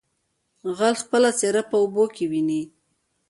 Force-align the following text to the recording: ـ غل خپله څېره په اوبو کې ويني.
ـ 0.39 0.75
غل 0.77 0.95
خپله 1.03 1.29
څېره 1.39 1.63
په 1.69 1.75
اوبو 1.81 2.03
کې 2.15 2.25
ويني. 2.31 2.61